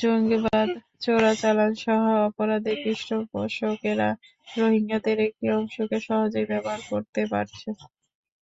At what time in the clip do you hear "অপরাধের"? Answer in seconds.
2.28-2.76